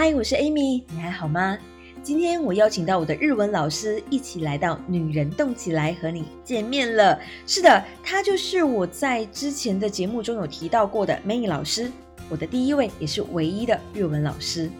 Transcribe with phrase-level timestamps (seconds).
[0.00, 1.58] 嗨，我是 Amy，你还好吗？
[2.04, 7.18] 今天我邀请到我的日文老师一起来到《女人动起来》和你见面了。
[7.48, 11.90] 是的，她就是我在之前的节目中有提到过的 May 老师，
[12.28, 14.70] 我的第一位也是唯一的日文老师。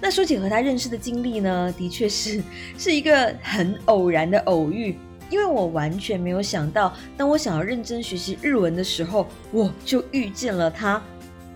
[0.00, 2.40] 那说起和她认识的经历呢，的确是
[2.78, 4.96] 是一个很偶然的偶遇，
[5.30, 11.02] 因为我完全没有想到，当我想要认真学习日文的时候，我就遇见了她。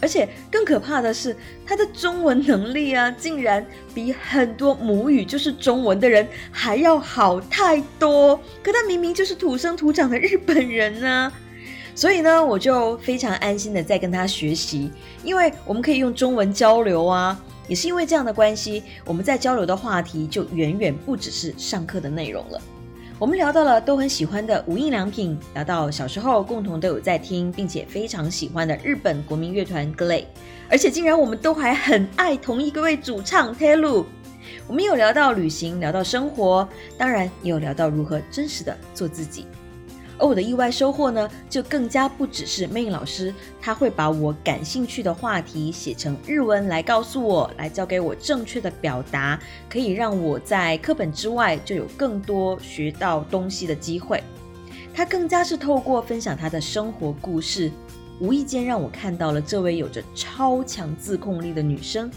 [0.00, 1.36] 而且更可怕的是，
[1.66, 8.38] 他的中文能力啊，竟然比很多母语就是中文的人还要好太多。
[8.62, 11.32] 可他明明就是土生土长的日本人呢，
[11.94, 14.90] 所以呢，我就非常安心的在跟他学习，
[15.24, 17.38] 因为我们可以用中文交流啊。
[17.66, 22.58] 也是因为这样的关系，我们在交流的话题就远远不只是上课的内容了。
[23.20, 30.24] 我们聊到了都很喜欢的无印良品，聊到小时候共同都有在听，并且非常喜欢的日本国民乐团 GLAY，
[30.70, 34.04] 而且竟然我们都还很爱同一个位主唱 Talu。
[34.68, 39.48] 我们有聊到旅行，聊到生活，当然也有聊到如何真实的做自己。
[40.18, 49.38] 而我的意外收获呢，就更加不只是 May 老师，他会把我感兴趣的话题写成日文来告诉我，来教给我正确的表达，
[49.70, 54.22] 可以让我在课本之外就有更多学到东西的机会。
[54.92, 57.70] 他更加是透过分享他的生活故事，
[58.20, 62.10] 无意间让我看到了这位有着超强自控力的女生，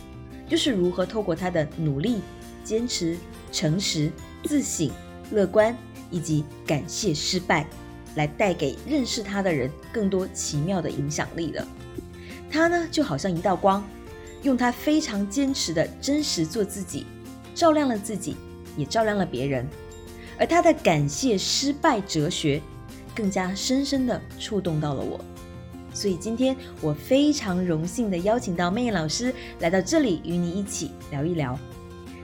[0.50, 2.22] 就是如何透过她的努力、
[2.64, 3.16] 坚持、
[3.52, 4.12] 诚实、
[4.44, 4.90] 自省、
[5.32, 5.78] 乐观
[6.10, 7.68] 以及感谢失败。
[8.16, 11.68] 来带给认识他的人更多奇妙的影响力了。
[12.50, 13.84] 他呢，就好像一道光，
[14.44, 17.06] 用他非常坚持的真实做自己，
[17.56, 18.36] 照亮了自己，
[18.76, 19.68] 也照亮了别人。
[20.38, 22.62] 而他的感谢失败哲学，
[23.16, 25.24] 更加深深的触动到了我。
[25.94, 31.58] 所以今天我非常荣幸的邀请到妹老师来到这里，与你一起聊一聊。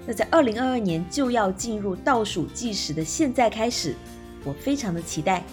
[0.06, 3.94] 那在二零二二年就要进入倒数计时的现在开始，
[4.44, 5.44] 我非常的期待。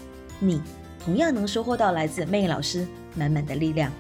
[0.43, 0.61] 你
[1.03, 3.91] 同样能收获到来自魅老师满满的力量，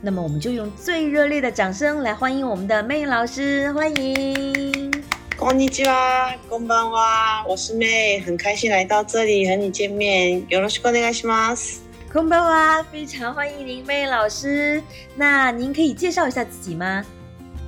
[0.00, 4.92] 那么我们就用最热烈的掌声来欢迎我们的魅老师，欢迎。
[5.36, 10.46] こんにちは、こんばんは，我是 May，很开心来到这里和你见面。
[10.48, 11.82] よろしくお願いします。
[12.12, 14.80] こんばんは，非常欢迎您，魅老师。
[15.16, 17.04] 那您可以介绍一下自己吗？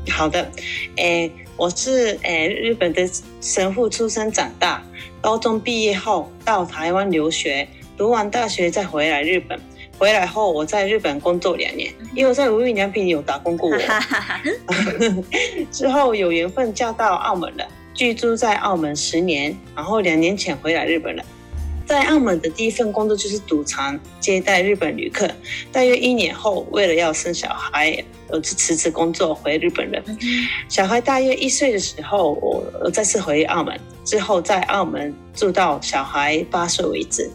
[0.08, 0.48] 好的，
[0.96, 3.02] 诶，我是诶日本的
[3.40, 4.80] 神户出生长大，
[5.20, 7.68] 高中毕业后到台湾留学。
[7.97, 9.59] 读完大学再回来日本，
[9.97, 13.71] 回来后我在日本工作两年，因为我在无印良品有打工过。
[15.71, 21.23] 之后有缘分嫁到澳门了，居住在澳门十年，然后两年前回来日本了。
[21.91, 25.29] 在澳门的第一份工作就是赌场接待日本旅客，
[25.73, 30.01] 大约一年后，为了要生小孩，我就辞职工作回日本了。
[30.69, 32.31] 小孩大约一岁的时候，
[32.81, 37.29] 我再次回澳门，之后在澳门住到小孩八岁为止。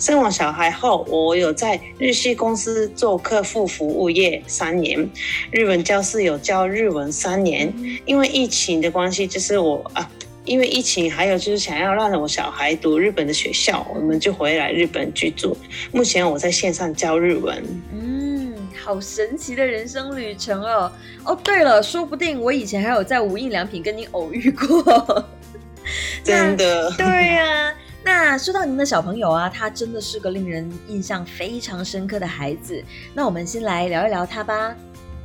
[0.00, 5.08] 生完小孩后，我有在日系公司做客户服务业三年，
[5.52, 7.72] 日文教室有教日文三年。
[8.06, 10.10] 因为疫情的关系，就是我啊。
[10.44, 15.56] 因为疫情，还有就是想要让我小孩读日本的学校，我们就回来日本居住。
[15.92, 17.62] 目前我在线上教日文。
[17.92, 20.90] 嗯，好神奇的人生旅程哦！
[21.24, 25.24] 哦，对了，说不定我以前还有在无印良品跟你偶遇过。
[26.24, 26.90] 真的？
[26.92, 27.74] 对呀。
[28.02, 32.82] 那说到您的小朋友啊，他真的是个令人印象非常深刻的孩子。
[33.12, 34.74] 那我们先来聊一聊他吧。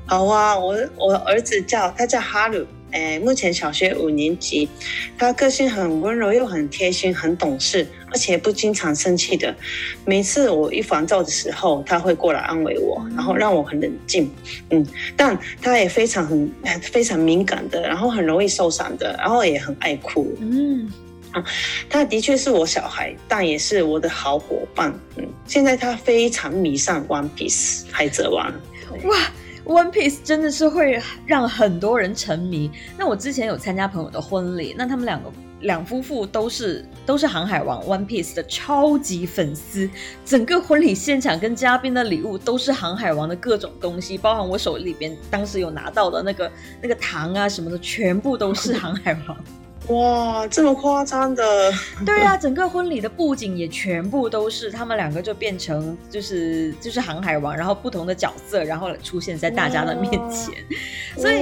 [0.08, 2.66] 好啊，我我儿子叫他叫哈鲁。
[2.92, 4.70] 哎，目前小学五年级，
[5.18, 9.54] 他个性很温柔，又很贴心，很懂事，而且不经常生气的。
[10.06, 14.32] 每次我一烦躁的时候，他会过来安慰我，然后让我很冷静。
[14.70, 14.86] 嗯，
[15.18, 16.50] 但他也非常很
[16.82, 20.34] 非常敏感的，然后很容易受伤的，然后也很爱哭。
[20.40, 20.90] 嗯，
[21.32, 21.44] 啊，
[21.90, 24.94] 他的确是我小孩，但也是我的好伙伴。
[25.18, 28.54] 嗯，现在他非常迷上 One Piece 海贼王。
[29.04, 29.18] 哇
[29.66, 32.72] ！One Piece 真的是会让很多人沉迷。
[32.98, 35.32] 那我之前有参加朋友的婚礼，那他们两个
[35.62, 39.90] 两夫妇都是都是航海王 One Piece 的超级粉丝。
[40.24, 46.52] 整个婚礼现场跟嘉宾的礼物都是航海王的各种东西，包含我手里边当时有拿到的那个
[46.82, 49.38] 那个糖啊什么的，全部都是 航海王。
[49.90, 51.72] 哇，这么夸张的？
[52.06, 60.56] 对啊， 整个婚礼的布景也全部都是他们两个就变成就是就是航海王，然后不同的角色，然后出现在大家的面前，
[61.16, 61.38] 所以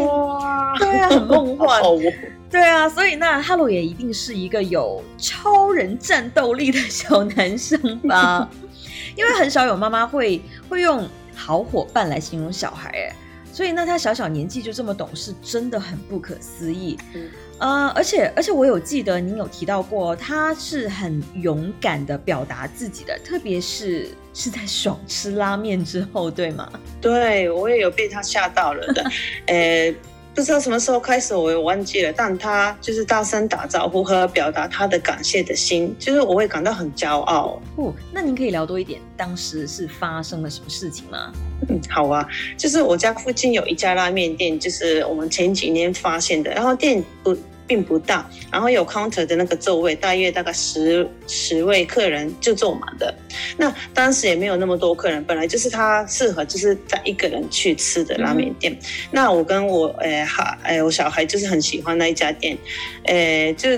[0.79, 1.81] 对啊，很梦幻。
[2.51, 8.49] 对啊，所以那哈喽也一定是一个有超人战斗力的小男生吧？
[9.15, 13.15] 因为很少有妈妈会会用好伙伴来形容小孩，哎。
[13.51, 16.97] 所以那他小小年纪就这么懂事，真的很不可思议。
[17.13, 17.29] 嗯
[17.59, 26.69] 呃，而且而且我有记得您有提到过，他是很勇敢的表达自己的，特别是是在爽吃拉面之后，对吗？
[26.99, 29.03] 对我也有被他吓到了的，
[29.47, 29.93] 呃，
[30.35, 37.61] 不知道什么时候开始我也忘记了，但他就是大声打招呼和表达他的感谢的心，就是我会感到很骄傲。
[37.75, 41.31] 哦，那您可以聊多一点，当时是发生了什么事情吗？
[41.69, 42.27] 嗯，好啊，
[42.57, 53.13] 就是我家附近有一家拉面店，就是我们前几年发现的，然后店不并不大，然后有 counter 的那个座位，大约大概十十位客人就坐满的。
[53.57, 58.77] 那当时也没有那么多客人，本来就是他适合就是在一个人去吃的拉面店。
[59.11, 62.57] 那我跟我诶哈诶我小孩就是很喜欢那一家店，
[63.05, 63.69] 诶就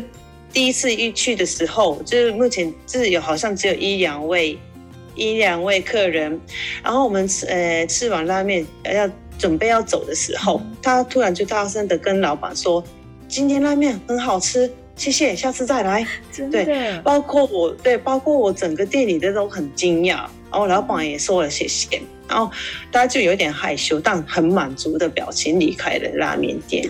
[0.52, 4.58] 第一次一去的时候，就是目前就是有好像只有一两位
[5.16, 6.40] 一两位客人，
[6.84, 12.82] 然后我们吃诶吃完拉面要准备要走的时候，他突然就大声的跟老板说
[13.28, 20.18] ：“今天拉面很好吃，谢谢，下次再来。”真对，包括我对，包括我整个店里的都很惊讶，
[20.52, 22.52] 然后老板也说了谢谢，然后
[22.92, 26.88] 大家就有点害羞，但很满足的表情离开了拉面店。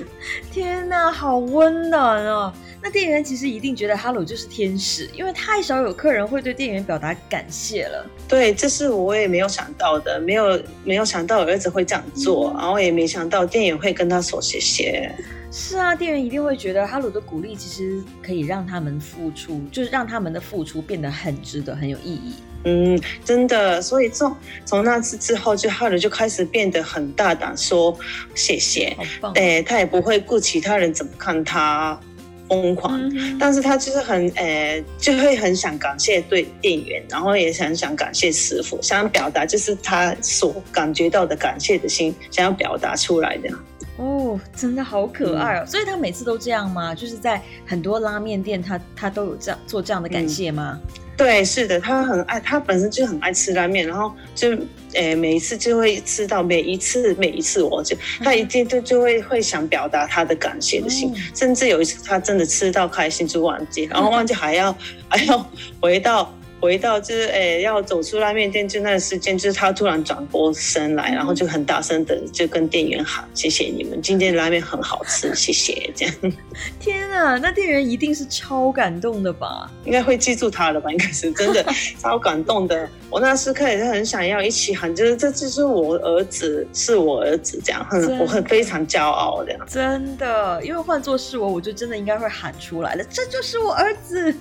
[0.52, 2.54] 天哪，好温暖哦！
[2.86, 8.06] 那店员其实一定觉得 Hello 就是天使，因为太少有客人会对店员表达感谢了。
[8.28, 15.12] 对，这是我也没有想到的，没有没有想到儿子会这样做，嗯然后也没想到店员会跟他说谢谢。
[15.52, 22.36] 是啊，店员一定会觉得 Hello 的鼓励其实可以让他们付出，就是让他们的付出变得很值得、很有意义。
[22.66, 27.98] 嗯，真的，所以从从那次之后，就哈鲁就开始变得很大胆，说
[28.36, 28.96] 谢谢。
[29.34, 32.00] 哎，他也不会顾其他人怎么看他
[32.48, 43.50] 疯狂，嗯但是他就是很呃，就会很想感谢对店员，然后也很想感谢师傅，想要表达就是他所感觉到的感谢的心，想要表达出来的。
[43.98, 45.66] 哦，真的好可爱哦！
[45.66, 46.94] 所以他每次都这样吗？
[46.94, 50.78] 就是在很多拉面店他，他都有这样做这样的感谢吗？
[51.18, 54.50] 对，是的，他很爱，他本身就很爱吃拉面，然后就
[54.94, 64.76] 呃每一次就会吃到每一次每一次，我就他一定就就会会想表达他的感谢的心，哦甚至有一次他真的吃到开心就忘记，然后忘记还要
[65.08, 66.34] 还要回到。
[66.66, 76.16] 回到就是诶，要走出拉面店就那个时间，就是他突然转过身来，然后就很大声的就跟店员喊：“谢谢你们，今天的拉面很好吃，谢谢。”这样
[76.80, 79.72] 天啊，那店员一定是超感动的吧？
[79.86, 80.92] 应该会记住他的吧？
[80.92, 81.64] 应该是真的
[82.02, 82.90] 超感动的。
[83.12, 89.62] 我那时刻也是很想要一起喊，就是这就是我儿子，是我儿子，这样很我很非常骄傲这样。
[89.70, 94.34] 真的，因为换作是我，我就真的应该会喊出来了，这就是我儿子。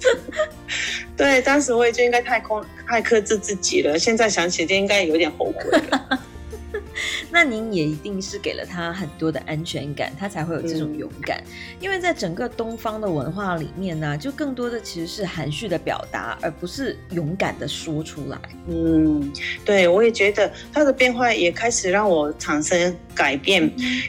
[1.16, 6.24] 对，当时我也就应该太空太克制自己了，现在想起就应该有点后悔了。
[7.30, 11.42] 那您也一定是给了他很多的安全感，他才会有这种勇敢。
[11.80, 18.38] 因为在整个东方的文化里面呢，就更多的其实是含蓄的表达，而不是勇敢的说出来。
[18.68, 19.32] 嗯，
[19.64, 23.62] 对，我也觉得他的变化也开始让我产生改变，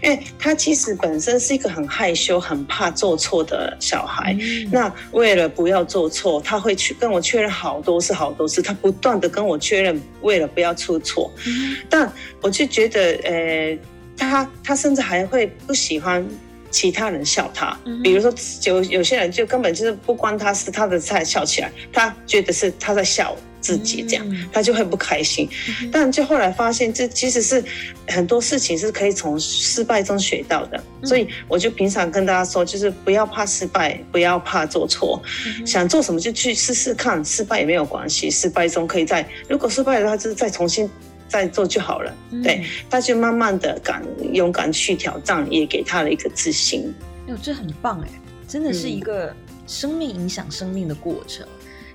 [0.04, 4.36] 因为他其实本身是一个很害羞、很怕做错的小孩。
[4.40, 11.32] 嗯那为了不要做错，他会去跟我确认好多次、好多次，他不断的跟我确认，为了不要出错。
[11.46, 12.12] 嗯但
[12.42, 13.78] 我就觉得，呃，
[14.18, 16.26] 他他甚至还会不喜欢
[16.70, 17.78] 其他人笑他。
[17.86, 18.34] 嗯，比如说
[18.66, 25.48] 有有些人就根本就是不关他事，他的菜笑起来，他觉得是他在笑自己这样，嗯他就会不开心。
[25.82, 27.64] 嗯但就后来发现，这其实是
[28.08, 31.08] 很多事情是可以从失败中学到的，嗯。
[31.08, 40.90] 所以我就平常跟大家说，就是不要怕失败，不要怕做错，嗯想做什么就去试试看，失败也没有关系，失败中可以再，如果失败的话，就是再重新
[41.32, 42.14] 再做就好了。
[42.32, 46.94] 嗯对，他就慢慢的敢勇敢去挑战，也给他了一个自信。
[47.28, 48.08] 哟，这很棒哎，
[48.48, 49.34] 真的是一个
[49.66, 51.48] 生命影响生命的过程。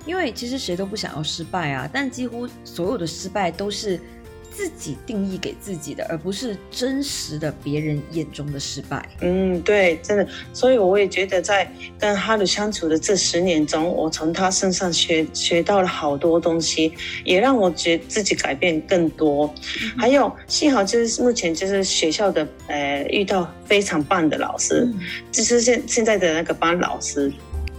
[0.07, 3.99] 因为其实谁都不想要失败啊，但几乎所有的失败都是
[4.57, 9.07] 自己定义给自己的，而不是真实的别人眼中的失败。
[9.21, 16.91] 嗯，对，真的，所以我也觉得在跟哈鲁相处的这十年中，我从他身上学学到了好多东西，
[17.23, 19.53] 也让我觉自己改变更多。
[19.95, 24.99] 还有幸好就是目前就是学校的呃遇到非常棒的老师，嗯
[25.31, 27.31] 就是现现在的那个班老师。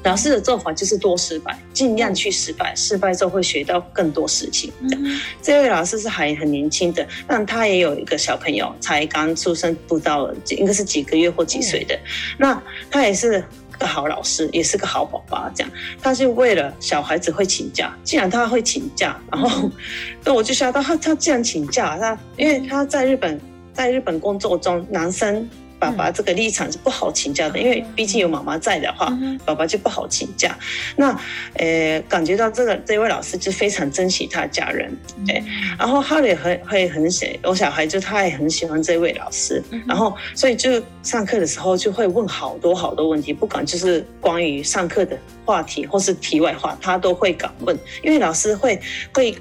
[0.09, 4.73] 老师的做法就是多失败，尽量去失败，失败之后会学到更多事情。
[4.89, 11.99] 这样嗯这位老师是还很年轻的，但他也有一个小朋友，才刚出生不到，应该是几个月或几岁的。
[12.39, 12.61] 那
[12.91, 13.45] 他也是
[13.79, 15.51] 个好老师，也是个好宝宝。
[15.55, 19.71] 这样，他是为了小孩子会请假，既然他会请假，然后
[20.25, 23.39] 那我就想到他，他既然请假，他因为他在日本。
[23.75, 25.49] 在日本工作中，男生。
[25.79, 30.57] 爸爸这个立场是不好请假的，因为毕竟有妈妈在的话，爸爸就不好请假。
[30.97, 31.17] 那
[31.55, 35.43] 呃，感觉到这个这位老师就非常珍惜他的家人，对。
[35.79, 48.81] 然后哈利很会很喜，我小孩就他也很喜欢这位老师，然后所以就上课的时候就会问好多好多问题，不管就是关于上课的话题或是题外话，他都会敢问，因为老师会
[49.15, 49.35] 会。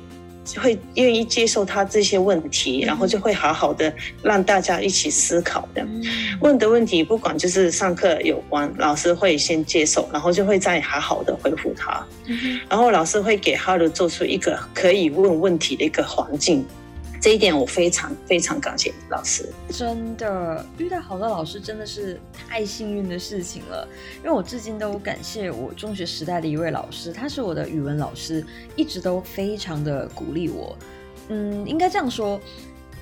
[0.56, 5.86] 会愿意接受他这些问题，然后就会好好的让大家一起思考的。
[6.40, 12.06] 问的问题不管就是上课有关，老师会先接受，然后就会再好好的回复他。
[12.70, 16.66] 然后老师会给哈鲁做出一个可以问问题的一个环境。
[17.20, 23.88] 这一点我非常非常感谢老师，真的遇到好的老师真的是太幸运的事情了。
[24.18, 28.46] 因为我至今都感谢我中学时代的一位老师，他是我的语文老师，
[28.76, 30.78] 一直都非常的鼓励我。
[31.30, 32.40] 嗯，应该这样说，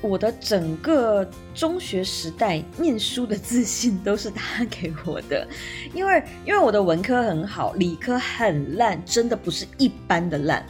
[0.02, 5.46] 我的整个中学时代念书的自信都是他给我的。
[5.94, 10.66] 因为因为我的文科很好，理科很烂，真的不是一般的烂。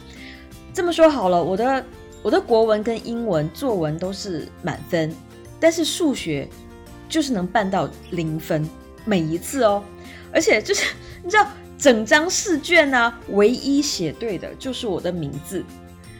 [0.74, 1.82] 这么说好了，我的。
[2.26, 5.14] 我的国文跟英文作文都是满分，
[5.60, 6.48] 但是数学
[7.08, 8.68] 就是能办到零分，
[9.04, 9.80] 每一次哦，
[10.32, 10.92] 而且就是
[11.22, 11.46] 你知道，
[11.78, 15.62] 整张试卷呢，唯一写对的就是我的名字，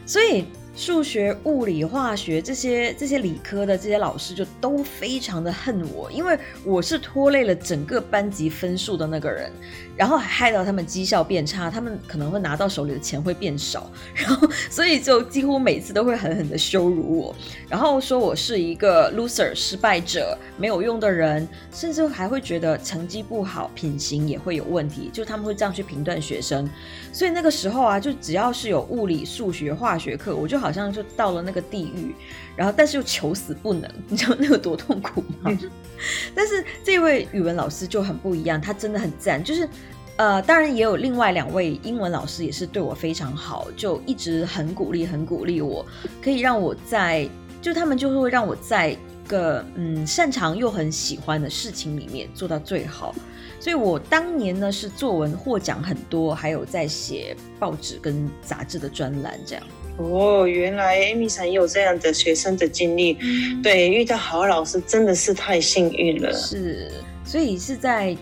[0.06, 0.44] 所以。
[0.76, 9.50] 数学、物理、化学这些这些理科的这些老师就都非常的恨我，因为我是拖累了整个班级分数的那个人，
[9.96, 17.34] 然后还害到他们绩效变差，他们可能会拿到手里的钱会变少，然后所以就几乎每次都会狠狠的羞辱我，
[17.70, 26.68] 然后说我是一个 loser 失败者、没有用的人，甚至还会觉得成绩不好、品行也会有问题，就他们会这样去评断学生。
[27.14, 32.14] 所以那个时候啊，就只要是有物理、数学、化学课，我就好像就到了那个地狱，
[32.56, 35.50] 然后但是又求死不能， 你知道那有多痛苦吗？
[36.34, 39.68] 但是这位语文老师就很不一样，他真的很赞，就是
[40.16, 45.84] 呃，当然也有另外两位英文老师也是对我非常好，就一直很鼓励、很鼓励我，
[46.22, 47.28] 可以让我在
[47.60, 53.14] 就他们就会让我在一个嗯擅长又很喜欢的事情里面做到最好。
[53.58, 59.64] 所以我当年呢是作文获奖很多，还有在写报纸跟杂志的专栏这样。
[59.98, 63.16] 哦，原来 Amy 也有这样的学生的经历，
[63.62, 66.32] 对，遇到好老师真的是太幸运了。
[66.32, 66.90] 是，
[67.24, 68.16] 所以是在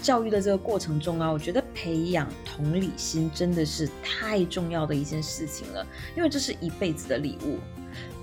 [0.00, 7.58] 教育的这个过程中啊，我觉得培养同理心真的是太重要的一件事情了，因为这是一辈子的礼物。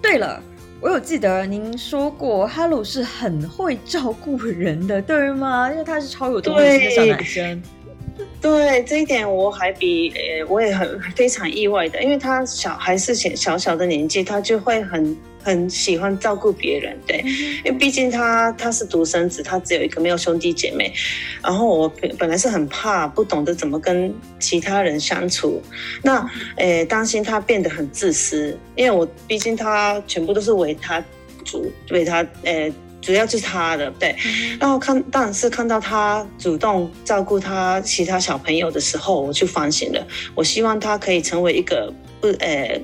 [0.02, 0.42] 对了。
[0.82, 5.72] 我有记得您说过，哈鲁是很会照顾人的，对吗？
[5.72, 7.64] 因为他是超有同理心的小男生。
[8.42, 17.24] 对这一点，我还比呃，我也很非常意外的，因为他小还是小小小的年纪，他就会很很喜欢照顾别人，对，
[17.64, 20.94] 因为毕竟他他是独生子，他只有一个没有兄弟姐妹，
[21.42, 25.62] 然后我本本来是很怕，不懂得怎么跟其他人相处，
[26.04, 31.04] 那呃担心他变得很自私，因为我毕竟他全部都是为他
[31.44, 32.72] 主，为他呃。
[33.06, 34.16] 主要就是他的对，
[34.60, 40.08] 然后看，但是看到他主动照顾他其他小朋友的时候，我就反省了。
[40.34, 42.82] 我希望他可以成为一个不呃，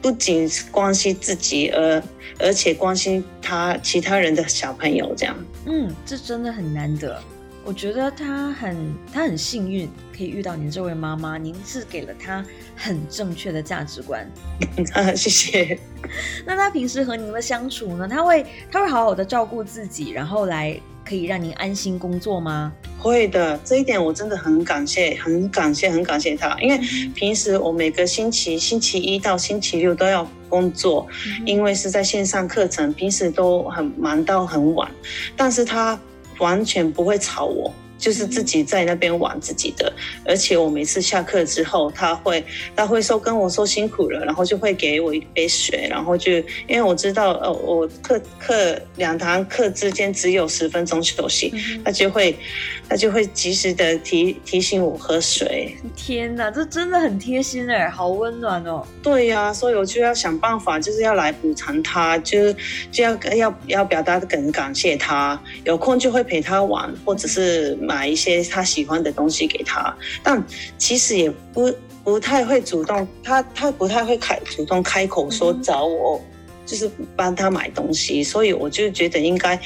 [0.00, 2.00] 不仅关心自己，而
[2.38, 5.36] 而且关心他其他人的小朋友这样。
[5.66, 7.20] 嗯，这真的很难得。
[7.66, 12.44] 我觉得他很他很幸运可以遇到您这位妈妈，您是给了他
[12.76, 14.24] 很正确的价值观。
[15.16, 15.76] 谢谢。
[16.46, 18.06] 那他平时和您的相处呢？
[18.06, 22.72] 他会他会好好的照顾自己，然后来可以让您安心工作吗？
[23.00, 26.56] 会的，这一点我真的很感谢，很感谢，很感谢他。
[26.60, 26.78] 因为
[27.16, 31.04] 平时我每个星期星期一到星期六都要工作，
[31.44, 34.88] 因为是在线上课程，平时都很忙到很晚，
[35.36, 35.98] 但是他。
[36.38, 37.72] 完全不会吵我。
[37.98, 39.92] 就是自己在那边玩自己的，
[40.24, 46.32] 而且我每次下课之后，他会他会说跟我说辛苦了，然后就会给我一杯水，然后就
[46.68, 51.52] 因为我知道呃我课课两堂课之间只有十分钟休息，
[51.84, 52.36] 他就会
[52.88, 55.74] 他就会及时的提提醒我喝水。
[55.96, 58.86] 天哪，这真的很贴心哎，好温暖哦。
[59.02, 62.56] 对呀，所以我就要想办法，就是要来补偿他，就是
[62.92, 67.76] 就要要要表达很感谢他，有空就会陪他玩，或者是。
[67.86, 70.42] 买一些他喜欢的东西给他，但
[70.76, 71.72] 其实也不
[72.04, 76.20] 不太会主动，他他不太会开主动开口说找我，
[76.64, 79.58] 就是帮他买东西，所以我就觉得应该，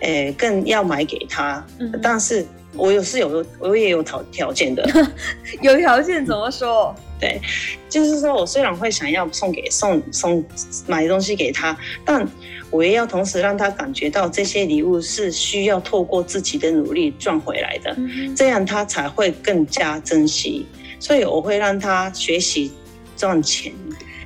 [0.00, 1.64] 诶更要买给他。
[2.02, 4.86] 但是我有是有我也有条条件的，
[5.62, 6.94] 有条件怎么说？
[7.18, 7.40] 对，
[7.88, 10.44] 就是说我虽然会想要送给送送
[10.86, 12.26] 买东西给他，但
[12.70, 17.96] 我也要同时让他感觉到这些礼物是需要透过自己的努力赚回来的，
[18.36, 20.66] 这样他才会更加珍惜。
[21.00, 22.70] 所以我会让他学习
[23.16, 23.72] 赚钱。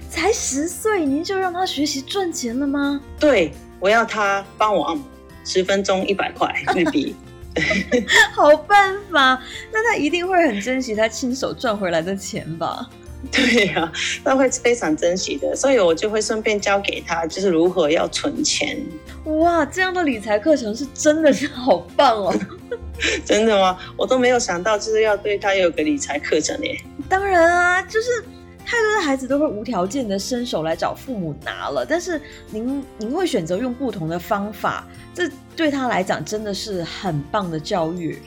[0.08, 3.00] 才十岁，您就让他学习赚钱了吗？
[3.20, 5.04] 对，我要他帮我按摩，
[5.44, 7.14] 十分钟一百块日币。
[8.34, 9.42] 好办法，
[9.72, 12.88] 那他一定会很珍惜他亲手赚回来的钱吧？
[13.30, 13.92] 对呀，
[14.24, 18.80] 他会非常珍惜的，所以我就会顺便教给他，就是如何要存钱。
[19.24, 22.34] 哇，这样的理财课程是真的是好棒哦！
[23.26, 23.76] 真的吗？
[23.96, 26.80] 我都没有想到，就是要对他有个理财课程耶。
[27.08, 28.24] 当然啊，就是。
[28.64, 38.18] 太多的孩子都会无条件的伸手来找父母拿了，但是您您会选择用不同的方法，这对他来讲真的是很棒的教育。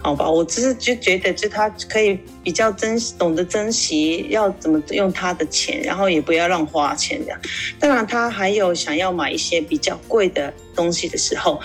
[0.00, 7.40] 好吧，我只是就觉得，就他可以比较珍懂得珍惜，要怎么用他的钱，然后也不要乱花钱这样。
[7.80, 11.60] 当然，他还有想要买一些比较贵的东西的时候，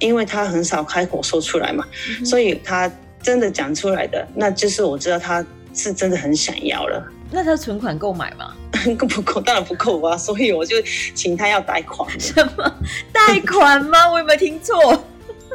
[0.00, 1.86] 因为他很少开口说出来嘛，
[2.24, 2.90] 所以他
[3.22, 7.04] 真的讲出来的，那就是我知道他是真的很想要了。
[7.30, 8.54] 那他存款够买吗？
[8.98, 9.40] 够不够？
[9.40, 10.16] 当然不够啊！
[10.16, 10.76] 所以我就
[11.14, 12.08] 请他要贷款。
[12.18, 12.72] 什么
[13.12, 14.08] 贷款吗？
[14.10, 15.04] 我有没有听错？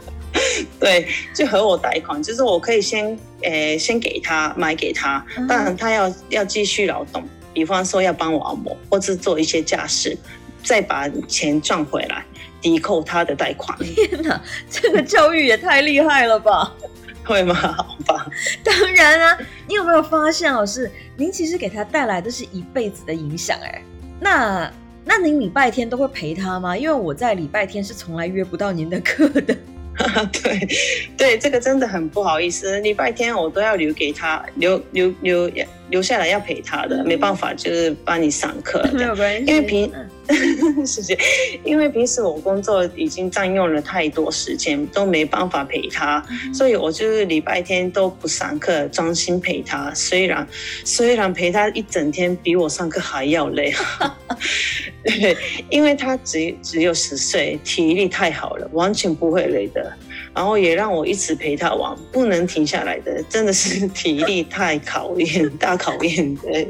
[0.79, 10.17] 对，就和我贷款，就是我可以先诶先给他买给他，当然他要要继续劳动，比方说要帮我按摩或者做一些家事，
[10.63, 12.23] 再把钱赚回来，
[12.61, 13.77] 抵扣他的贷款。
[13.79, 14.39] 天哪，
[14.69, 16.73] 这个教育也太厉害了吧！
[17.27, 17.53] 会吗？
[17.55, 18.27] 好吧。
[18.63, 23.81] 当然啊，你有没有发现，老师，您其实给他带来的是一辈子的影响哎。
[24.19, 24.71] 那
[25.03, 26.77] 那您礼拜天都会陪他吗？
[26.77, 29.55] 因为我在礼拜天是从来约不到您的课的。
[30.43, 30.67] 对
[31.17, 35.49] 对，这个真的很不好意思，礼拜天我都要留给他，留留留
[35.89, 38.87] 留下来要陪他的，没办法，就是帮你上课。
[38.93, 39.91] 没有关系，因为平。
[40.83, 41.15] 谢谢，
[41.63, 49.93] 因为平时我工作已经占用了太多时间，都没办法陪他，所以我就是礼拜天都不上课，专心陪他。
[49.93, 50.47] 虽然
[50.83, 53.71] 虽然陪他一整天比我上课还要累，
[55.05, 55.37] 对，
[55.69, 59.93] 因为他只只有十岁，体力太好了，完全不会累的。
[60.35, 66.67] 然后也让我一直陪他玩，不能停下来的，真的是体力太考验，大考验的。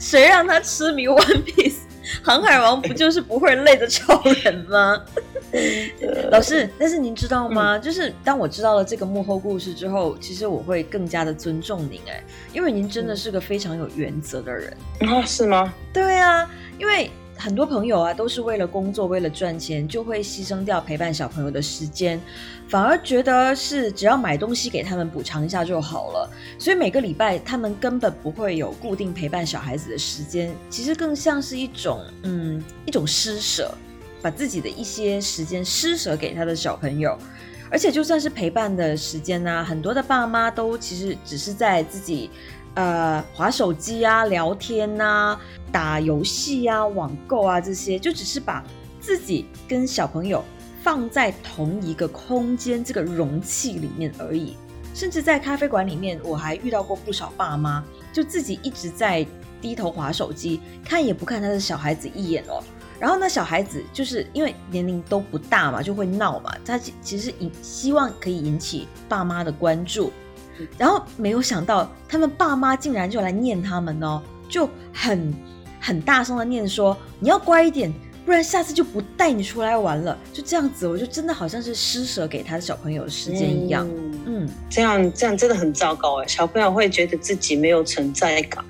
[0.00, 1.76] 谁让他痴迷 One Piece？
[2.22, 5.00] 航海王不就是不会累的超人吗？
[6.30, 7.78] 老师，但是您知道吗？
[7.78, 15.72] 就是当我知道了这个幕后故事之后，其实我会更加的尊重您哎，因为您真的是个非常有原则的人啊，是吗？
[15.92, 17.08] 对啊，因为。
[17.38, 22.20] 很多朋友啊，都是为了工作、为了赚钱，就会牺牲掉陪伴小朋友的时间，
[22.68, 26.30] 反而觉得是只要买东西给他们补偿一下就好了。
[26.58, 33.72] 所以每个礼拜他们根本不会有固定陪伴小孩子的时间，其实更像是一种嗯一种施舍，
[34.22, 37.16] 把自己的一些时间施舍给他的小朋友。
[37.68, 42.30] 而且就算是陪伴的时间呢，很多的爸妈都其实只是在自己。
[42.76, 45.38] 呃，划手机啊，聊天呐，
[45.72, 48.62] 打游戏啊，网购啊，这些就只是把
[49.00, 50.44] 自己跟小朋友
[50.82, 54.56] 放在同一个空间这个容器里面而已。
[54.92, 59.26] 甚至在咖啡馆里面，我还遇到过不少爸妈，就自己一直在
[59.60, 62.62] 低头划手机，看也不看他的小孩子一眼哦。
[63.00, 66.54] 然后呢，小孩子就是因为年龄都不大嘛，就会闹嘛。
[66.62, 70.12] 他其实引希望可以引起爸妈的关注。
[70.78, 75.34] 然后没有想到，他们爸妈竟然就来念他们哦，就很
[75.80, 77.92] 很大声的念说：“你要乖一点，
[78.24, 83.88] 不然下次就不带你出来玩了。”就这样子，我就真的好像是施舍给他的小朋友的时间一样。
[84.26, 88.64] 嗯，这样这样真的很糟糕哎，小朋友会觉得自己没有存在感。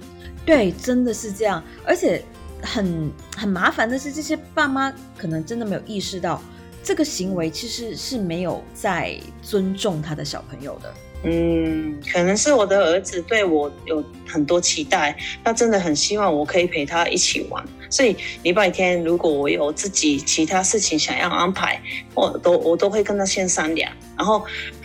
[0.45, 2.23] 对，真的是这样，而且
[2.63, 6.41] 很很麻烦的是，这些爸妈可能真的没有意识到，
[6.83, 10.93] 这个行为其实是没有在尊重他的小朋友的。
[11.23, 17.65] 嗯，可能是我的儿子对我有很多期待，他真的很希望我可以陪他一起玩。
[17.91, 21.81] 所以礼拜天如果我有自己其他事情想要安排，
[22.15, 24.45] 我都我都会跟他先商量，然后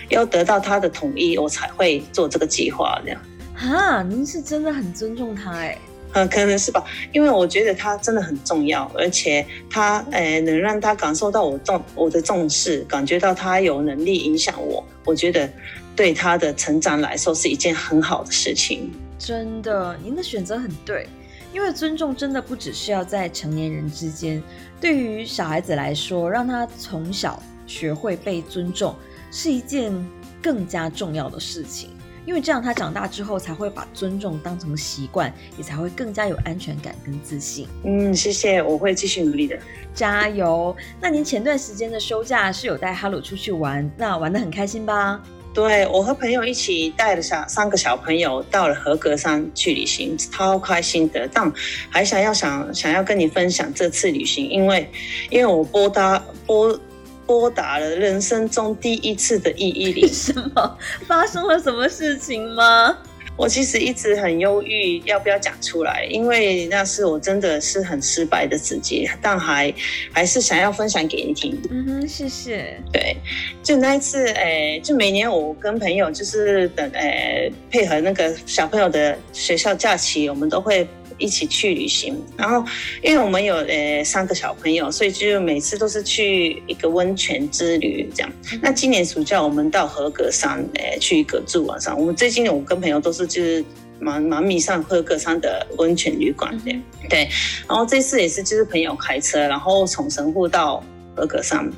[0.10, 3.00] 要得到他的同意，我才会做这个计划。
[3.06, 3.22] 这样
[3.56, 5.78] 啊，您是真的很尊重他哎。
[6.14, 15.48] 呃，可能是吧，因为我觉得他真的很重要，而且他呃能让他感受到我重我的重视，感觉到他有能力影响我，我觉得。
[15.96, 18.92] 对他的成长来说是一件很好的事情。
[19.20, 21.08] 真的，您的选择很对，
[21.54, 24.42] 因为尊重真的不只是要在成年人之间，
[24.80, 28.96] 对于小孩子来说，让他从小学会被尊重
[29.32, 29.94] 是一件
[30.42, 31.90] 更加重要的事情。
[32.24, 37.68] 因为这样，他长大之后才会把尊重当成习惯，也才会更加有安全感跟自信。
[37.84, 39.58] 嗯，谢谢，我会继续努力的，
[39.94, 40.76] 加油！
[41.02, 45.20] 那您前段时间的休假是有带哈鲁出去玩，那玩的很开心吧？
[45.54, 51.28] 对我和朋友一起带了小三个小朋友到了合格山去旅行，超开心的。
[51.34, 51.52] 但
[51.90, 54.90] 还想要想想要跟你分享这次旅行，因为
[55.30, 56.80] 因为我拨打拨。
[57.24, 62.98] 拨打了人生中第一次的意义为， 什么发生了什么事情吗？
[63.38, 66.06] 我其实一直很忧郁，要不要讲出来？
[66.10, 69.74] 因为那是我真的是很失败的自己，但还
[70.12, 71.60] 还是想要分享给你听。
[71.70, 72.78] 嗯哼，谢谢。
[72.92, 73.16] 对，
[73.64, 80.88] 就那一次，诶，就每年我跟朋友就是等，诶，配合那个小朋友的学校假期，我们都会。
[81.22, 82.66] 一起去旅行，然后
[83.04, 88.32] 因为我们有呃三个小朋友，所以就每次都是去一个温泉之旅这样。
[88.62, 91.98] 那今年暑假我们到合格山诶去一个住晚上。
[91.98, 93.64] 我们最近我跟朋友都是就是
[94.00, 96.76] 蛮蛮迷上合格山的温泉旅馆的，
[97.08, 97.30] 对。
[97.70, 100.84] 然后这次也是就是朋友开车，然后从神户到
[101.16, 101.72] 合格山，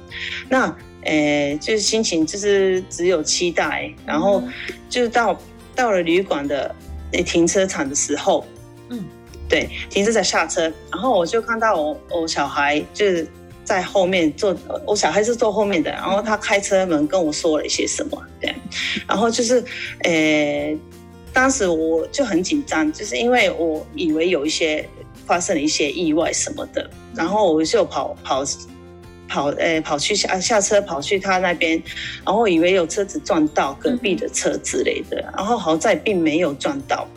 [0.47, 3.91] 那诶就是心情就是只有期待。
[4.06, 4.41] 然后
[4.89, 5.38] 就是到
[5.75, 6.73] 到了旅馆的
[7.25, 8.45] 停车场的时候，
[8.89, 9.03] 嗯。
[9.49, 13.27] 对，停车在下车，然后我就看到我我小孩就是
[13.63, 18.53] 在后面坐，我小孩是坐后面的，然后他开车门跟我说了一些什么，对，
[19.08, 19.63] 然后就是，
[20.03, 20.75] 呃，
[21.32, 24.88] 当时我就很紧张，就是因为我以为有一些
[25.25, 28.43] 发生了一些意外什么的，然后我就跑跑
[29.27, 31.82] 跑，呃，跑去下下车跑去他那边，
[32.25, 37.08] 然后以为有车子撞到隔壁的车之类的，然后好在并没有撞到。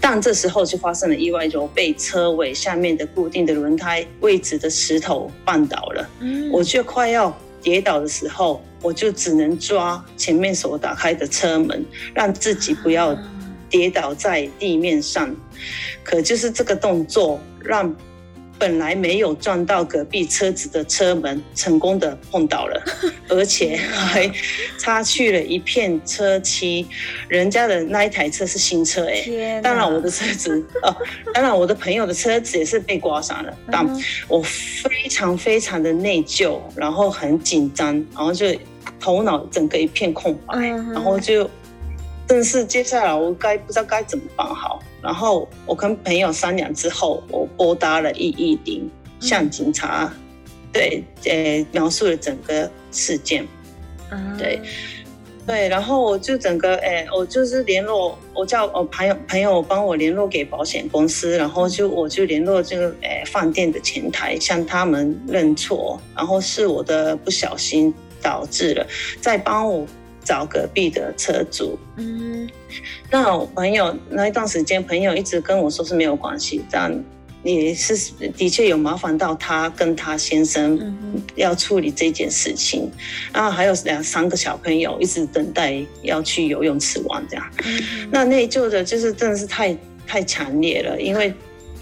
[0.00, 6.08] 但这时候就发生了意外，就被车尾下面的固定的轮胎位置的石头绊倒了。
[6.20, 13.16] 嗯，我就快要跌倒的时候，我就只能抓前面所打开的车门，让自己不要
[13.68, 15.34] 跌倒在地面上。
[16.02, 17.94] 可就是这个动作让。
[18.58, 22.82] 本来没有撞到隔壁车子的车门，成功的碰到了，
[23.28, 24.30] 而且还
[24.78, 26.86] 擦去了一片车漆。
[27.28, 30.94] 人家的那一台车是新车哎，当然我的车子 哦，
[31.34, 33.56] 当然我的朋友的车子也是被刮伤了。
[33.70, 33.86] 但
[34.28, 38.46] 我非常非常的内疚，然后很紧张，然后就
[38.98, 41.48] 头脑整个一片空白，然后就。
[42.28, 50.12] 但是接下来我该不知道该怎么办好，然后我跟朋友商量之后，我拨打了一一零，向警察
[50.72, 53.46] 对呃描述了整个事件，
[54.38, 54.60] 对。
[55.46, 68.84] 对，然后我就整个诶，我就是联络我叫我朋友朋友帮我联络给保险公司，然后就我就联络这个诶饭店的前台向他们认错，然后是我的不小心导致了，
[69.20, 69.86] 再帮我。
[70.26, 72.50] 找隔壁的车主，嗯，
[73.10, 76.92] 那我朋友那一段时间，朋友一直跟我说是没有关系，但
[77.44, 77.96] 也是
[78.36, 80.76] 的确有麻烦到他跟他先生
[81.36, 82.90] 要处理这件事情，
[83.32, 87.50] 然后还有两三个小朋友一直等待要去游泳池玩，这样，
[88.10, 91.32] 那内疚的就是真的是太太强烈了，因为。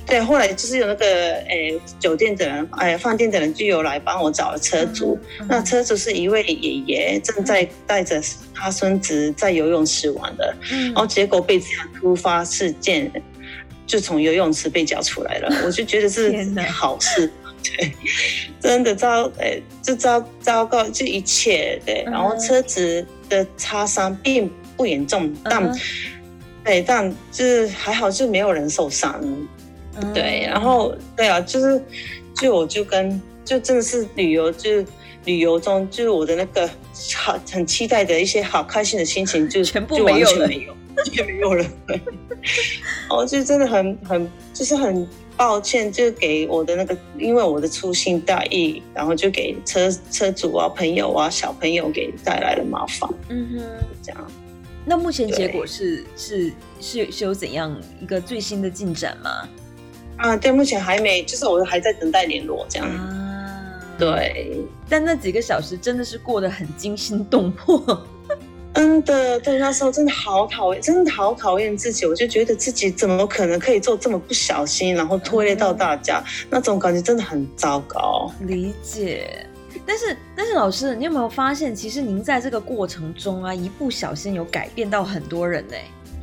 [0.06, 5.18] 对，后来就是有那个诶酒店的人，哎饭店的人就有来帮我找了车主。
[5.48, 8.20] 那车主是一位爷爷，正在带着
[8.54, 13.10] 他孙子在游泳池玩的，然后结果被这样突发事件，
[13.86, 15.48] 就从游泳池被叫出来了。
[15.64, 16.32] 我就觉得是
[16.70, 17.30] 好事，
[17.64, 17.92] 对，
[18.60, 22.04] 真的糟，诶，就糟糟糕，这一切对。
[22.04, 25.72] 然后车子的擦伤并不严重，但
[26.62, 29.24] 对，但就是还好，就没有人受伤。
[30.12, 31.83] 对，然后对啊，就是
[32.37, 34.85] 就我就跟就真的是旅游，就
[35.24, 36.68] 旅游中就是我的那个
[37.14, 40.48] 好很期待的一些好开心的心情，就 全部没有了，
[41.04, 41.64] 全没有了。
[43.09, 53.09] 哦，就真的很很就是很抱歉，就给我的那个，因为我的粗心大意，然后就给车车主啊、朋友啊、小朋友给带来了麻烦。
[53.28, 54.30] 嗯哼，这样。
[54.87, 59.48] 那目前结果是是是是有怎样一个最新的进展吗？
[60.16, 62.88] 啊，对，目前还没，就是我还在等待联络这样。
[62.88, 67.83] 啊，对，但那几个小时真的是过得很惊心动魄。
[68.74, 72.07] 真的，对，那时候真的好讨厌，真的好讨厌自己。
[72.07, 78.33] 我就觉得自己怎么可能可以做这么不小心，然后拖累到大家，那种感觉真的很糟糕。
[78.40, 79.46] 理解，
[79.87, 85.74] 但是但是老师，你有没有发现，其实您在这个过程中啊，一不小心有改变到很多人呢？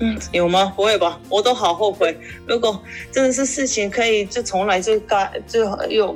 [0.02, 0.74] 嗯，有吗？
[0.76, 2.18] 不会吧，我都好后悔。
[2.48, 6.16] 如果真的是事情可以就从来就该就有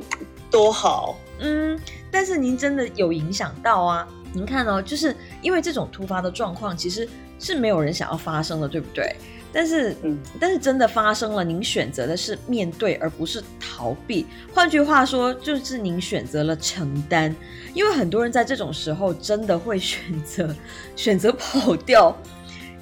[0.49, 1.17] 多好。
[1.39, 7.07] 嗯，但是您真的有影响到啊，您看哦，就是因为这种突发的状况，其实
[7.39, 9.15] 是没有人想要发生的，对不对？
[9.53, 14.25] 但是，嗯，但是真的发生了，您选择的是面对，而不是逃避。
[14.53, 17.33] 换句话说，就是您选择了承担。
[17.73, 20.53] 因为很多人在这种时候真的会选择
[20.97, 22.13] 选择跑掉。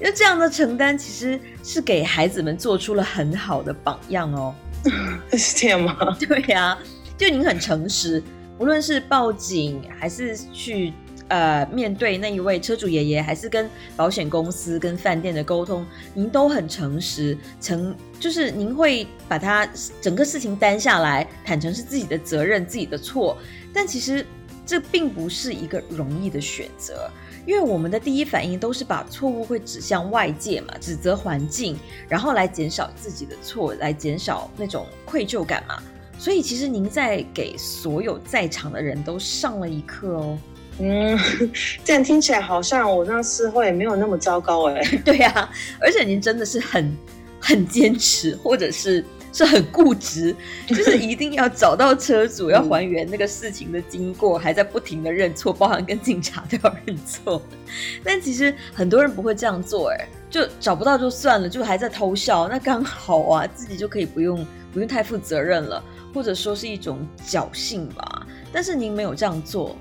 [0.03, 4.53] 因为这样的承担，其实是给孩子们做出了很好的榜样哦。
[5.31, 5.95] 是这样吗？
[6.19, 6.77] 对呀，
[7.17, 8.21] 就您很诚实，
[8.59, 10.93] 无论是报警还是去。
[11.29, 19.67] 呃，面对那一位车主爷爷，还是跟保险公司、跟饭店的沟通，您都很诚实，诚就是您会把他
[19.99, 23.37] 整个事情担下来，坦诚是自己的责任、自己的错。
[23.73, 24.23] 但其实
[24.63, 27.09] 这并不是一个容易的选择，
[27.45, 31.77] 因为我们的第一反应都是把错误会指向外界嘛，指责环境，
[32.07, 35.81] 然后来减少自己的错，来减少那种愧疚感嘛。
[36.17, 40.37] 所以其实您在给所有在场的人都上了一课哦。
[40.79, 41.19] 嗯，
[41.83, 44.81] 这样听起来好像我那时候也没有那么糟糕哎。
[45.03, 45.49] 对呀，
[45.81, 46.95] 而且您真的是很
[47.39, 50.33] 很坚持，或者是是很固执，
[50.69, 57.41] 就是一定要找到车主， 要还原那个事情的经过，还在不停的认错，包含跟警察都要认错。
[58.05, 68.25] 但其实很多人不会这样做，哎，就找不到就算了，就还在偷笑，那刚好啊，自己就可以不用不用太负责任了，或者说是一种侥幸吧。
[68.51, 69.75] 但是您没有这样做。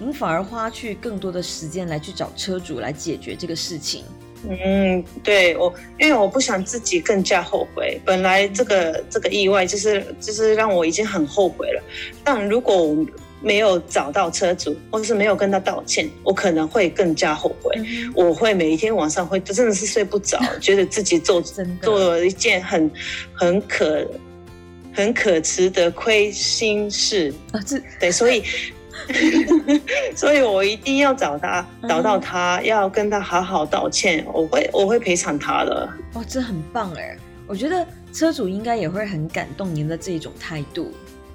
[0.00, 4.04] 您反而花去更多的时间来去找车主来解决这个事情。
[4.46, 8.00] 嗯，对我，因为我不想自己更加后悔。
[8.04, 11.82] 本来这个这个意外就是就是让我已经很后悔了。
[12.22, 13.06] 但如果我
[13.40, 17.74] 没有找到车主，或是没有跟他道歉，我可能会更加后悔。
[18.14, 21.40] 我会每一天晚上会真的是睡不着，觉得自己做
[21.82, 22.90] 做了一件很
[23.32, 24.08] 很可
[24.92, 27.60] 很可耻的亏心事啊！
[27.66, 28.42] 这对，所以。
[30.14, 34.24] 所以，我一定要找他，找到他，要跟他好好道歉。
[34.32, 35.88] 我会，我会赔偿他的。
[36.14, 37.16] 哇，这很棒哎！
[37.46, 40.92] 我觉得车主应该也会很感动您的这种态度。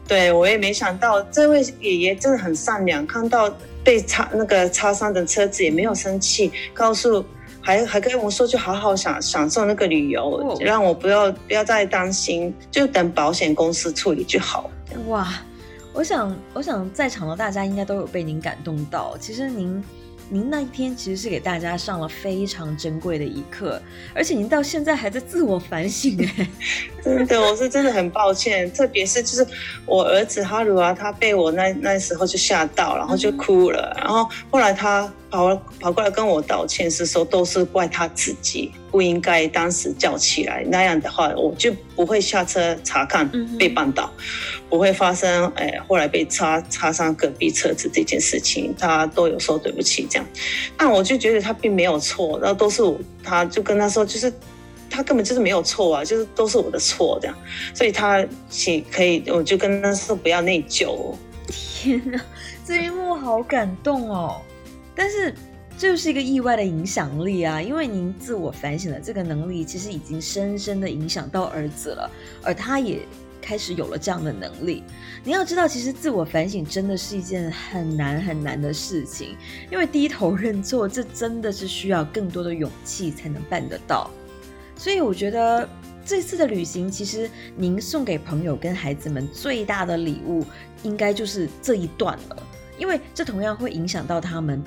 [0.07, 3.51] 对，我也没想到这位爷爷真的很善良，看到
[3.83, 7.25] 被擦那个擦伤的车子也没有生气，告诉
[7.61, 14.69] 还还跟我说，就好好享享受那个旅游，让我不要不要再担心，就等保险公司处理就好。
[15.07, 15.33] 哇！
[15.93, 19.15] 我想，我想在场的大家应该都有被您感动到。
[19.19, 19.81] 其实您，
[20.27, 23.79] 您那一天其实是给大家上了非常珍贵的一课，
[24.15, 26.49] 而且您到现在还在自我反省哎。
[27.05, 29.45] 真的，我是真的很抱歉，特别是就是
[29.85, 38.71] 我儿子哈鲁啊，他被我那那时候就吓到，然后就哭了，然后后来他跑跑过来跟我道歉，是说都是怪他自己。
[38.91, 44.13] 不应该当时叫起来，那样的话我就不会下车查看被绊倒，
[44.69, 50.27] 不会发生哎后来被擦擦伤隔壁车子这件事情，他都有说对不起这样。
[50.77, 54.31] 那我就觉得他并没有错，然后都是我，他就跟他说，就是
[54.91, 57.35] 他根本就是没有错啊，就是都是我的错这样。
[57.73, 61.15] 所以他请可以，我就跟他说不要内疚。
[61.47, 62.21] 天哪，
[62.63, 64.39] 这一幕好感动哦，
[64.95, 65.33] 但是。
[65.75, 67.59] 这就是一个意外的影响力啊！
[67.59, 72.07] 因为您自我反省的这个能力，其实已经深深的影响到儿子了，
[72.43, 72.99] 而他也
[73.41, 74.83] 开始有了这样的能力。
[75.23, 79.35] 您要知道，其实自我反省真的是一件很难很难的事情，
[79.71, 84.11] 因为低头认错，这真的是需要更多的勇气才能办得到。
[84.77, 85.67] 所以，我觉得
[86.05, 87.27] 这次的旅行，其实
[87.57, 90.45] 您送给朋友跟孩子们最大的礼物，
[90.83, 94.63] 应该就是这一段了，因为这同样会影响到他们。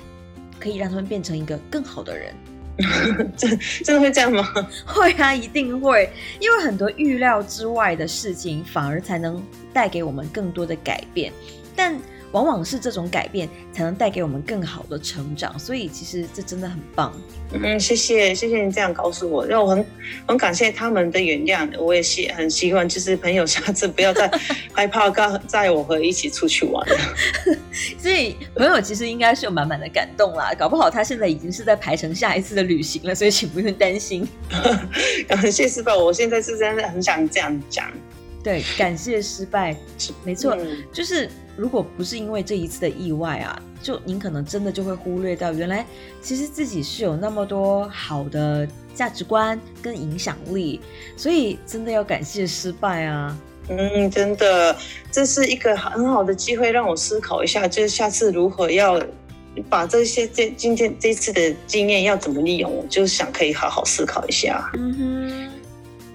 [0.59, 2.33] 可以让他们变成一个更好的人，
[3.37, 4.45] 真真的会这样吗？
[4.85, 9.41] 会啊，一定会，因为很多预料之外的事情，反而才能
[9.73, 11.31] 带给我们更多的改变，
[11.75, 11.99] 但。
[12.37, 17.11] 往往是这种改变才能带给我们更好的成长，所以其实这真的很棒。
[17.51, 19.85] 嗯，谢谢，谢谢你这样告诉我，让我很
[20.27, 21.67] 很感谢他们的原谅。
[21.79, 24.29] 我也希很希望，就是朋友下次不要再
[24.71, 26.97] 害怕跟在我和一起出去玩了。
[27.97, 34.27] 所以朋友其实应该是有满满的感动啦，搞不好他现在已经是在排成下一次的旅行了，所以请不用担心。
[35.27, 37.91] 感谢师傅，我现在是真的很想这样讲。
[38.47, 39.75] 对，感谢失败，
[40.23, 40.57] 没错，
[40.93, 45.85] 就是如果不是因为这一次的意外啊，就您可能真的就会忽略到，原来
[46.21, 50.79] 其实自己是有那么多好的价值观跟影响力，
[51.17, 53.37] 所以真的要感谢失败啊。
[53.67, 54.73] 嗯，真的，
[55.11, 58.97] 这是一个很好的机会，让我思考一下，就是下次如何要
[59.67, 64.71] 把这些这今天这次的经验要怎么利用，我就想可以好好思考一下。
[64.77, 65.49] 嗯哼，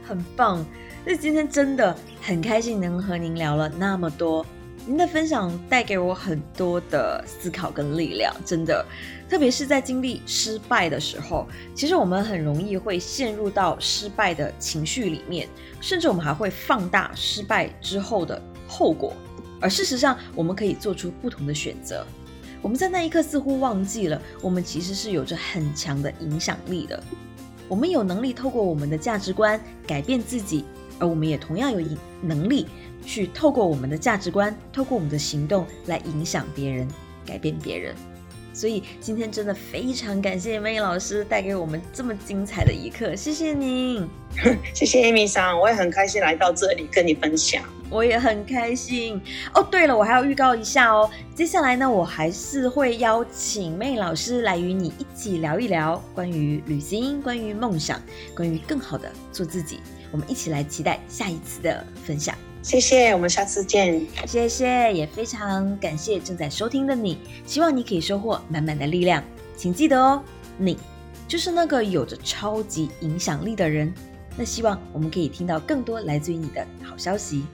[0.08, 0.64] 很棒。
[1.04, 4.46] 那今天真的很开心能和您聊了那么多，
[4.86, 8.86] 您的分享带给我很多的思考跟力量，真的，
[9.28, 15.48] 特别是在经历失败的时候，其实我们很容易会陷入到失败的情绪里面，
[15.80, 19.12] 甚至我们还会放大失败之后的后果。
[19.60, 22.06] 而事实上，我们可以做出不同的选择。
[22.60, 27.02] 我们在那一刻似乎忘记了，我们其实是有着很强的影响力的。
[27.68, 30.64] 我们有能力透过我们的价值观改变自己，
[31.02, 31.84] 而我们也同样有
[32.22, 32.66] 能力。
[33.04, 36.86] 去透过我们的价值观，透过我们的行动来影响别人，
[37.26, 37.96] 改变别人。
[38.54, 44.08] 所以今天真的非常感谢 May 老师带给我们这么精彩的一课，谢谢您，
[44.72, 49.20] 谢谢 Amy 桑，我也很开心来到这里跟你分享，我也很开心。
[49.52, 58.00] 哦，对了，我还要预告一下哦，接下来呢，我还是会邀请 May 老师来与你一起聊一聊关于旅行、关于梦想、
[58.36, 59.80] 关于更好的做自己，
[60.12, 62.36] 我们一起来期待下一次的分享。
[62.62, 64.06] 谢谢，我们下次见。
[64.24, 69.24] 谢谢，也非常感谢正在收听的你，希望你可以收获满满的力量。
[69.56, 70.22] 请记得哦，
[70.56, 70.78] 你
[71.26, 73.92] 就是那个有着超级影响力的人。
[74.36, 77.44] 那希望我们可以听到更多来自于你的好消息。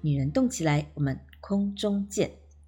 [0.00, 2.30] 女人动起来，我们空中见。